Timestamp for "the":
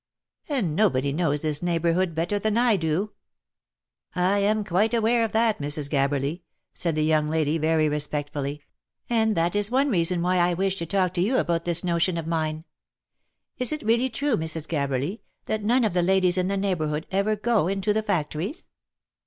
6.95-7.03, 15.93-16.01, 16.47-16.57, 17.93-18.01